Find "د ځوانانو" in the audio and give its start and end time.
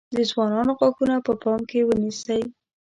0.15-0.71